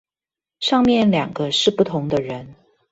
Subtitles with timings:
[0.61, 2.55] 上面兩個是不同的人